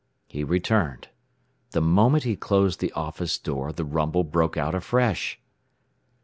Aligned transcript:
He 0.25 0.43
returned. 0.43 1.09
The 1.73 1.79
moment 1.81 2.23
he 2.23 2.35
closed 2.35 2.79
the 2.79 2.91
office 2.93 3.37
door 3.37 3.71
the 3.71 3.85
rumble 3.85 4.23
broke 4.23 4.57
out 4.57 4.73
afresh. 4.73 5.39